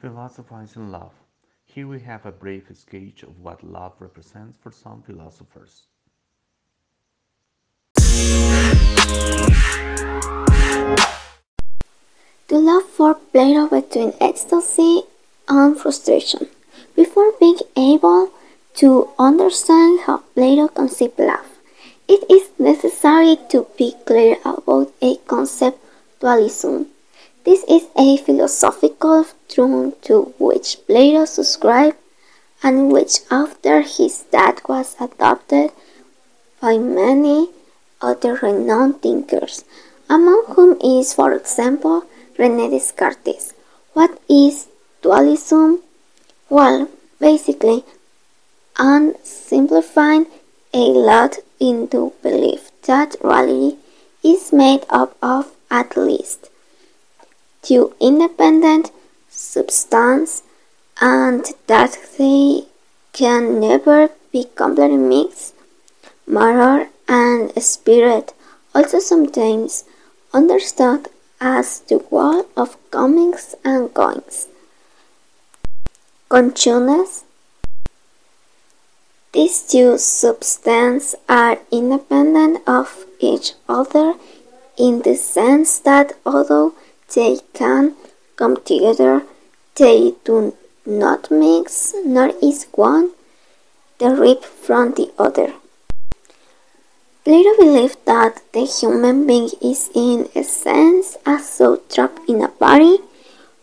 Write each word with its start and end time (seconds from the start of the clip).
Philosophizing 0.00 0.90
Love. 0.90 1.12
Here 1.66 1.86
we 1.86 2.00
have 2.00 2.24
a 2.24 2.32
brief 2.32 2.74
sketch 2.74 3.22
of 3.22 3.38
what 3.38 3.62
love 3.62 3.92
represents 3.98 4.56
for 4.56 4.72
some 4.72 5.02
philosophers. 5.02 5.82
The 12.48 12.58
love 12.58 12.84
for 12.84 13.14
Plato 13.14 13.68
between 13.68 14.14
ecstasy 14.22 15.02
and 15.46 15.78
frustration. 15.78 16.48
Before 16.96 17.32
being 17.38 17.58
able 17.76 18.30
to 18.76 19.10
understand 19.18 20.00
how 20.06 20.22
Plato 20.34 20.68
conceived 20.68 21.18
love, 21.18 21.58
it 22.08 22.24
is 22.30 22.48
necessary 22.58 23.36
to 23.50 23.66
be 23.76 23.94
clear 24.06 24.38
about 24.46 24.94
a 25.02 25.16
concept 25.26 25.78
dualism. 26.20 26.86
This 27.42 27.64
is 27.64 27.86
a 27.96 28.18
philosophical 28.18 29.24
truth 29.48 29.98
to 30.02 30.34
which 30.38 30.76
Plato 30.86 31.24
subscribed 31.24 31.96
and 32.62 32.92
which 32.92 33.20
after 33.30 33.80
his 33.80 34.24
death 34.30 34.60
was 34.68 34.94
adopted 35.00 35.70
by 36.60 36.76
many 36.76 37.48
other 38.02 38.34
renowned 38.42 39.00
thinkers, 39.00 39.64
among 40.10 40.44
whom 40.48 40.78
is, 40.84 41.14
for 41.14 41.32
example, 41.32 42.04
René 42.36 42.70
Descartes. 42.70 43.54
What 43.94 44.20
is 44.28 44.68
dualism? 45.00 45.80
Well, 46.50 46.88
basically, 47.18 47.84
and 48.78 49.16
simplifying 49.22 50.26
a 50.74 50.84
lot 50.92 51.38
into 51.58 52.12
belief 52.22 52.70
that 52.82 53.16
reality 53.22 53.78
is 54.22 54.52
made 54.52 54.84
up 54.90 55.16
of 55.22 55.52
at 55.70 55.96
least 55.96 56.49
two 57.62 57.94
independent 58.00 58.90
substances 59.28 60.42
and 61.00 61.44
that 61.66 61.98
they 62.18 62.64
can 63.12 63.60
never 63.60 64.10
be 64.32 64.44
completely 64.54 64.96
mixed. 64.96 65.54
Matter 66.26 66.88
and 67.08 67.50
spirit 67.62 68.32
also 68.74 68.98
sometimes 68.98 69.84
understood 70.32 71.08
as 71.40 71.80
the 71.80 71.98
world 72.10 72.46
of 72.56 72.76
comings 72.90 73.54
and 73.64 73.92
goings. 73.92 74.46
Consciousness. 76.28 77.24
These 79.32 79.62
two 79.62 79.98
substances 79.98 81.14
are 81.28 81.58
independent 81.70 82.62
of 82.68 83.06
each 83.20 83.54
other 83.68 84.14
in 84.76 85.02
the 85.02 85.14
sense 85.14 85.78
that 85.80 86.12
although 86.26 86.74
they 87.14 87.38
can 87.54 87.94
come 88.36 88.56
together, 88.64 89.22
they 89.76 90.14
do 90.24 90.56
not 90.86 91.30
mix, 91.30 91.94
nor 92.04 92.32
is 92.42 92.66
one 92.72 93.10
the 93.98 94.08
derived 94.08 94.44
from 94.44 94.94
the 94.94 95.12
other. 95.18 95.52
Plato 97.24 97.54
believed 97.58 97.98
that 98.06 98.40
the 98.52 98.64
human 98.64 99.26
being 99.26 99.50
is 99.60 99.90
in 99.94 100.28
essence 100.34 101.16
a 101.26 101.38
soul 101.38 101.76
trapped 101.88 102.28
in 102.28 102.42
a 102.42 102.48
body, 102.48 102.98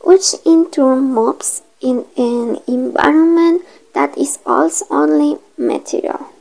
which 0.00 0.34
in 0.46 0.70
turn 0.70 1.12
moves 1.12 1.62
in 1.80 2.06
an 2.16 2.58
environment 2.66 3.62
that 3.92 4.16
is 4.16 4.38
also 4.46 4.86
only 4.90 5.36
material. 5.58 6.32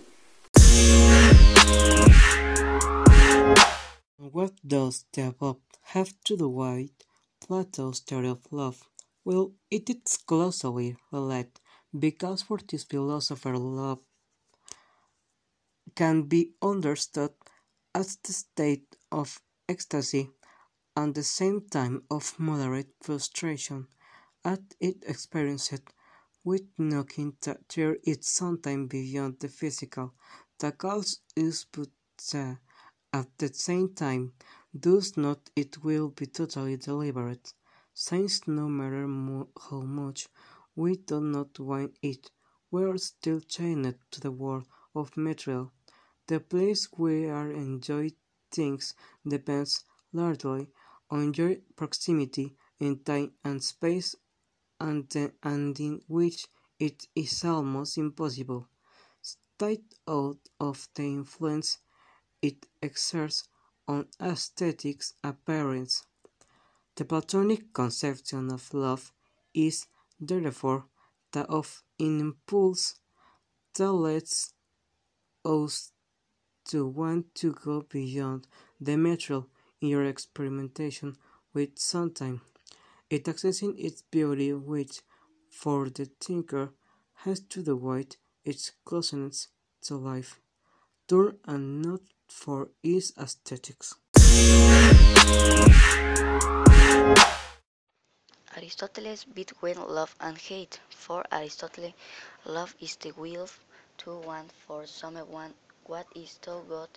What 4.18 4.54
does 4.66 5.04
the 5.12 5.28
above 5.28 5.58
have 5.94 6.14
to 6.26 6.38
do 6.38 6.50
with 6.50 6.92
Plato's 7.42 8.00
theory 8.00 8.30
of 8.30 8.52
love? 8.52 8.90
Well, 9.26 9.54
it 9.70 9.90
is 9.90 10.18
closely 10.18 10.98
related 11.12 11.60
because 11.98 12.42
for 12.44 12.60
this 12.60 12.84
philosopher 12.84 13.58
love 13.58 14.00
can 15.96 16.24
be 16.24 16.52
understood 16.62 17.34
as 17.94 18.18
the 18.18 18.34
state 18.34 18.96
of 19.12 19.42
ecstasy 19.70 20.30
and 20.96 21.16
the 21.16 21.24
same 21.24 21.62
time 21.70 22.04
of 22.12 22.40
moderate 22.40 22.94
frustration 23.02 23.88
as 24.46 24.60
it 24.80 25.04
experienced 25.08 25.84
with 26.44 26.64
knocking 26.78 27.36
that 27.42 27.78
is 28.06 28.28
something 28.28 28.88
beyond 28.88 29.40
the 29.40 29.50
physical 29.50 30.14
that 30.60 30.78
calls 30.78 31.22
us 31.38 31.66
but 31.72 31.90
uh, 32.36 32.56
at 33.14 33.28
the 33.40 33.54
same 33.54 33.94
time 33.94 34.34
does 34.78 35.18
not 35.18 35.50
it 35.56 35.84
will 35.84 36.10
be 36.10 36.26
totally 36.26 36.78
deliberate, 36.78 37.54
since 37.94 38.48
no 38.48 38.70
matter 38.70 39.06
how 39.70 39.82
much 39.82 40.30
we 40.76 40.96
do 40.96 41.20
not 41.20 41.60
want 41.60 41.98
it, 42.02 42.32
we 42.72 42.84
are 42.84 42.98
still 42.98 43.42
chained 43.42 43.96
to 44.12 44.22
the 44.22 44.32
world 44.32 44.66
of 44.96 45.18
material. 45.18 45.72
The 46.28 46.40
place 46.40 46.86
where 46.94 47.52
enjoy 47.52 48.12
things 48.52 48.94
depends 49.28 49.84
largely 50.14 50.70
on 51.10 51.34
your 51.34 51.56
proximity 51.76 52.56
in 52.80 53.00
time 53.00 53.34
and 53.44 53.62
space 53.64 54.16
and, 54.80 55.08
the, 55.10 55.34
and 55.44 55.80
in 55.80 56.02
which 56.08 56.48
it 56.80 57.08
is 57.16 57.44
almost 57.44 57.98
impossible. 57.98 58.68
Stay 59.22 59.82
out 60.08 60.40
of 60.60 60.88
the 60.96 61.04
influence 61.04 61.80
it 62.42 62.66
exerts 62.82 63.48
on 63.92 64.08
aesthetics 64.22 65.14
appearance. 65.24 66.06
The 66.96 67.06
Platonic 67.06 67.74
conception 67.74 68.52
of 68.52 68.74
love 68.74 69.12
is, 69.54 69.88
therefore, 70.20 70.86
that 71.34 71.50
of 71.50 71.84
an 72.00 72.20
impulse 72.20 73.00
that 73.76 73.92
leads 73.92 74.54
us 75.44 75.92
to 76.66 76.88
want 76.88 77.36
to 77.36 77.54
go 77.54 77.86
beyond 77.90 78.48
the 78.80 78.96
material 78.96 79.50
in 79.82 79.90
your 79.90 80.06
experimentation 80.06 81.18
with 81.54 81.78
something. 81.78 82.40
It 83.10 83.26
accessing 83.26 83.74
its 83.78 84.04
beauty 84.04 84.54
which, 84.54 85.02
for 85.50 85.90
the 85.90 86.06
thinker, 86.20 86.74
has 87.26 87.42
to 87.42 87.76
with 87.76 88.16
its 88.46 88.72
closeness 88.86 89.50
to 89.82 89.96
life, 89.96 90.40
turn 91.08 91.38
and 91.46 91.82
not 91.82 92.02
for 92.32 92.70
its 92.82 93.14
aesthetics. 93.18 93.96
Aristoteles 98.56 99.26
between 99.34 99.76
love 99.88 100.16
and 100.20 100.38
hate. 100.38 100.80
For 100.90 101.24
Aristotle, 101.32 101.94
love 102.46 102.76
is 102.80 102.96
the 102.98 103.12
will 103.12 103.48
to 104.00 104.18
want 104.20 104.52
for 104.66 104.86
someone 104.88 105.54
what 105.86 106.08
is 106.16 106.38
to 106.42 106.62
God 106.68 106.90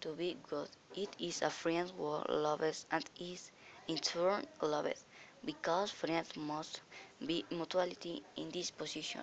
to 0.00 0.12
be 0.12 0.36
good. 0.48 0.68
It 0.94 1.08
is 1.18 1.42
a 1.42 1.50
friend 1.50 1.90
who 1.96 2.22
loves 2.28 2.86
and 2.90 3.04
is 3.20 3.50
in 3.88 3.96
turn 3.98 4.44
loved, 4.62 4.98
because 5.44 5.90
friends 5.90 6.36
must 6.36 6.80
be 7.26 7.44
mutuality 7.50 8.22
in 8.36 8.50
this 8.50 8.70
position. 8.70 9.22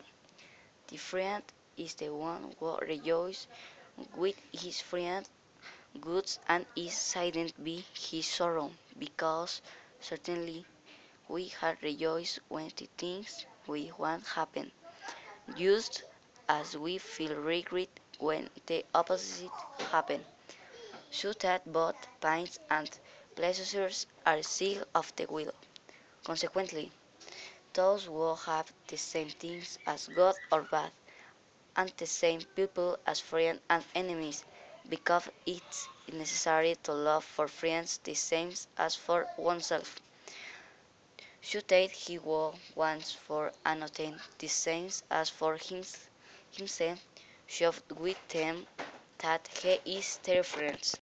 The 0.87 0.97
friend 0.97 1.43
is 1.77 1.93
the 1.95 2.09
one 2.09 2.55
who 2.59 2.77
rejoices 2.77 3.47
with 4.15 4.35
his 4.51 4.81
friend 4.81 5.27
goods 5.99 6.39
and 6.47 6.65
is 6.75 6.93
silent 6.95 7.61
be 7.63 7.85
his 7.93 8.25
sorrow, 8.27 8.71
because 8.97 9.61
certainly 9.99 10.65
we 11.27 11.47
had 11.47 11.81
rejoiced 11.83 12.39
when 12.49 12.71
the 12.77 12.87
things 12.97 13.45
we 13.67 13.91
want 13.97 14.25
happen, 14.27 14.71
just 15.55 16.03
as 16.49 16.77
we 16.77 16.97
feel 16.97 17.35
regret 17.35 17.89
when 18.19 18.49
the 18.67 18.85
opposite 18.95 19.51
happen, 19.91 20.25
so 21.11 21.33
that 21.33 21.71
both 21.71 21.95
pains 22.21 22.59
and 22.69 22.99
pleasures 23.35 24.07
are 24.25 24.41
still 24.43 24.83
of 24.95 25.15
the 25.15 25.25
will. 25.27 25.53
Consequently, 26.23 26.91
those 27.73 28.05
who 28.05 28.35
have 28.35 28.71
the 28.87 28.97
same 28.97 29.29
things 29.29 29.79
as 29.87 30.07
good 30.09 30.35
or 30.51 30.61
bad, 30.63 30.91
and 31.75 31.91
the 31.97 32.07
same 32.07 32.41
people 32.55 32.97
as 33.05 33.19
friends 33.19 33.61
and 33.69 33.83
enemies, 33.95 34.45
because 34.91 35.29
it's 35.45 35.87
necessary 36.11 36.75
to 36.83 36.91
love 36.91 37.23
for 37.23 37.47
friends 37.47 37.99
the 38.03 38.13
same 38.13 38.51
as 38.77 38.93
for 38.93 39.25
oneself. 39.37 39.95
Should 41.39 41.69
that 41.69 41.91
he 41.91 42.15
who 42.15 42.51
wants 42.75 43.13
for 43.13 43.53
another 43.65 44.13
the 44.37 44.47
same 44.47 44.89
as 45.09 45.29
for 45.29 45.55
hims- 45.55 46.09
himself, 46.51 46.99
should 47.47 47.75
with 47.97 48.19
them 48.27 48.67
that 49.19 49.47
he 49.47 49.79
is 49.97 50.19
their 50.23 50.43
friends. 50.43 50.97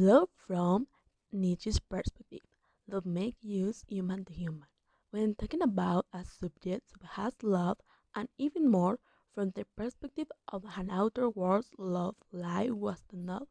Love 0.00 0.30
from 0.46 0.86
Nietzsche's 1.30 1.78
perspective. 1.78 2.40
Love 2.88 3.04
makes 3.04 3.44
use 3.44 3.84
human 3.86 4.24
to 4.24 4.32
human. 4.32 4.68
When 5.10 5.34
talking 5.34 5.62
about 5.62 6.06
a 6.12 6.24
subject 6.24 6.84
who 6.98 7.06
has 7.06 7.34
love, 7.42 7.78
and 8.14 8.28
even 8.38 8.70
more 8.70 8.98
from 9.34 9.50
the 9.50 9.64
perspective 9.76 10.28
of 10.48 10.64
an 10.76 10.90
outer 10.90 11.28
world's 11.28 11.70
love 11.76 12.14
life 12.32 12.70
was 12.70 13.02
not 13.12 13.48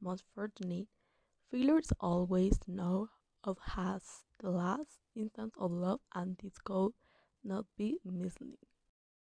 most 0.00 0.24
fortunate. 0.34 0.88
Failures 1.50 1.92
always 2.00 2.58
know 2.66 3.08
of 3.44 3.58
has 3.76 4.24
the 4.40 4.50
last 4.50 5.00
instance 5.14 5.54
of 5.58 5.70
love 5.70 6.00
and 6.14 6.36
this 6.42 6.58
could 6.64 6.92
not 7.44 7.66
be 7.76 7.98
misleading. 8.04 8.58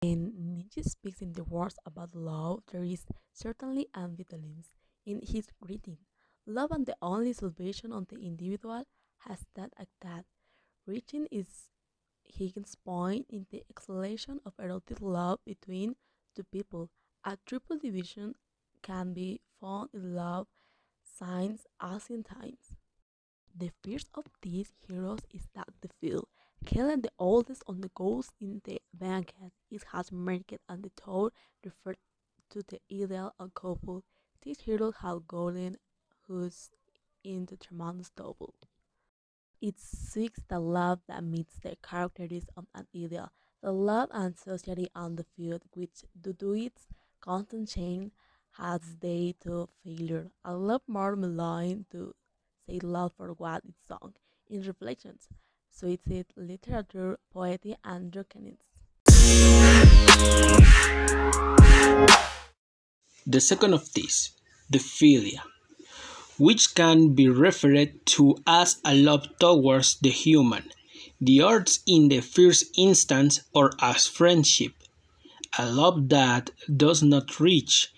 When 0.03 0.33
Nietzsche 0.37 0.83
speaks 0.83 1.23
in 1.23 1.33
the 1.33 1.45
words 1.45 1.77
about 1.87 2.15
love, 2.15 2.65
there 2.73 2.85
is 2.85 3.07
certainly 3.33 3.87
ambivalence 3.95 4.75
in 5.07 5.21
his 5.23 5.47
greeting. 5.61 5.99
Love 6.47 6.73
and 6.73 6.87
the 6.87 6.97
only 7.01 7.33
salvation 7.33 7.93
of 7.93 8.09
the 8.09 8.17
individual 8.17 8.85
has 9.19 9.47
that 9.55 9.71
that 10.01 10.25
Reaching 10.85 11.29
is 11.31 11.71
Higgins' 12.27 12.75
point 12.75 13.27
in 13.31 13.47
the 13.51 13.65
exhalation 13.71 14.41
of 14.45 14.55
erotic 14.59 15.01
love 15.01 15.41
between 15.45 15.97
two 16.35 16.45
people. 16.45 16.91
A 17.25 17.39
triple 17.47 17.79
division 17.79 18.35
can 18.83 19.13
be 19.13 19.41
found 19.61 19.91
in 19.95 20.15
love 20.15 20.47
signs 21.03 21.67
ancient 21.83 22.27
times. 22.27 22.75
The 23.55 23.71
first 23.83 24.09
of 24.15 24.25
these 24.41 24.73
Eros 24.89 25.21
is 25.33 25.49
that 25.55 25.69
the 25.81 25.89
field, 26.01 26.29
killing 26.65 27.03
the 27.03 27.13
oldest 27.19 27.63
on 27.67 27.81
the 27.81 27.91
goals 27.95 28.31
in 28.41 28.61
the 28.65 28.81
banquet, 28.93 29.53
it 29.71 29.85
has 29.93 30.11
marked 30.11 30.55
and 30.69 30.83
the 30.83 30.91
toad 30.91 31.33
referred 31.65 31.99
to 32.51 32.63
the 32.63 32.81
ideal 32.91 33.35
of 33.39 33.55
couple. 33.55 34.05
These 34.43 34.61
heroes 34.61 34.97
have 35.01 35.29
golden 35.29 35.77
hoods 36.27 36.71
in 37.23 37.47
the 37.47 37.57
tremendous 37.57 38.11
double. 38.11 38.55
It 39.63 39.79
seeks 39.79 40.41
the 40.49 40.59
love 40.59 40.99
that 41.07 41.23
meets 41.23 41.57
the 41.63 41.77
characteristics 41.89 42.53
of 42.57 42.67
an 42.75 42.89
ideal, 42.97 43.31
the 43.63 43.71
love 43.71 44.09
and 44.11 44.37
society 44.37 44.89
on 44.93 45.15
the 45.15 45.23
field, 45.23 45.63
which 45.75 46.03
to 46.21 46.55
its 46.55 46.89
constant 47.21 47.69
change 47.69 48.11
has 48.59 48.81
they 49.01 49.37
to 49.45 49.69
failure. 49.85 50.33
I 50.45 50.51
love 50.51 50.83
more 50.89 51.15
Malone 51.15 51.87
to 51.93 52.13
say 52.67 52.81
love 52.81 53.13
for 53.17 53.35
what 53.35 53.63
it's 53.65 53.87
sung 53.87 54.15
in 54.51 54.63
reflections, 54.63 55.29
suicide, 55.71 56.27
literature, 56.37 57.21
poetry, 57.33 57.77
and 57.85 58.11
drunkenness. 58.11 58.59
The 63.25 63.41
second 63.41 63.75
of 63.75 63.93
these, 63.93 64.33
the 64.69 64.79
philia, 64.79 65.43
which 66.47 66.75
can 66.75 67.15
be 67.15 67.29
referred 67.29 67.93
to 68.05 68.37
as 68.47 68.81
a 68.85 68.95
love 68.95 69.25
towards 69.39 69.99
the 70.01 70.11
human, 70.11 70.65
the 71.21 71.41
arts 71.41 71.81
in 71.87 72.09
the 72.09 72.21
first 72.21 72.65
instance, 72.77 73.41
or 73.55 73.71
as 73.81 74.09
friendship, 74.09 74.73
a 75.57 75.65
love 75.71 76.09
that 76.09 76.51
does 76.85 77.01
not 77.01 77.39
reach, 77.39 77.93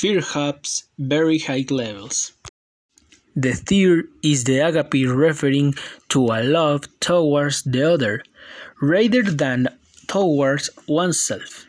perhaps, 0.00 0.84
very 0.98 1.38
high 1.38 1.66
levels. 1.68 2.32
The 3.36 3.52
third 3.52 4.08
is 4.22 4.44
the 4.44 4.58
agape 4.68 5.06
referring 5.06 5.74
to 6.08 6.20
a 6.38 6.40
love 6.42 6.82
towards 7.00 7.62
the 7.64 7.92
other, 7.94 8.22
rather 8.80 9.22
than 9.22 9.68
towards 10.06 10.70
oneself 10.88 11.66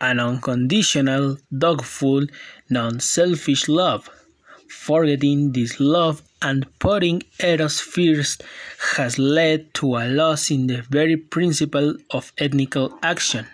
an 0.00 0.18
unconditional, 0.18 1.38
dogful, 1.56 2.26
non-selfish 2.68 3.68
love. 3.68 4.10
Forgetting 4.72 5.52
this 5.52 5.78
love 5.78 6.22
and 6.40 6.66
putting 6.80 7.22
Eros 7.38 7.78
first 7.80 8.42
has 8.96 9.18
led 9.18 9.72
to 9.74 9.96
a 9.96 10.08
loss 10.08 10.50
in 10.50 10.66
the 10.66 10.82
very 10.82 11.16
principle 11.16 11.94
of 12.10 12.32
ethical 12.38 12.98
action, 13.02 13.46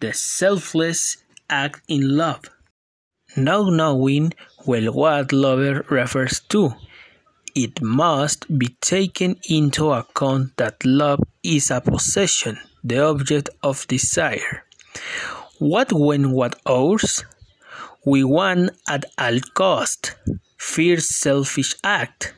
the 0.00 0.14
selfless 0.14 1.18
act 1.50 1.82
in 1.88 2.16
love. 2.16 2.44
Now 3.36 3.68
knowing 3.68 4.32
well 4.64 4.90
what 4.92 5.32
lover 5.32 5.84
refers 5.90 6.40
to, 6.48 6.72
it 7.54 7.82
must 7.82 8.58
be 8.58 8.68
taken 8.80 9.36
into 9.50 9.90
account 9.90 10.56
that 10.56 10.84
love 10.84 11.20
is 11.42 11.70
a 11.70 11.80
possession, 11.80 12.58
the 12.82 13.04
object 13.04 13.50
of 13.62 13.86
desire. 13.88 14.64
What 15.58 15.92
when 15.92 16.30
what 16.30 16.58
ours? 16.64 17.24
We 18.08 18.24
want 18.24 18.70
at 18.88 19.04
all 19.18 19.38
cost, 19.52 20.14
fierce 20.56 21.10
selfish 21.20 21.74
act, 21.84 22.32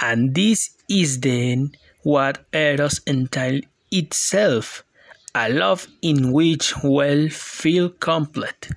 and 0.00 0.34
this 0.34 0.70
is 0.90 1.20
then 1.20 1.70
what 2.02 2.44
Eros 2.52 2.98
entails 3.06 3.62
itself, 3.92 4.82
a 5.36 5.50
love 5.50 5.86
in 6.02 6.32
which 6.32 6.74
well 6.82 7.28
feel 7.28 7.90
complete. 7.90 8.70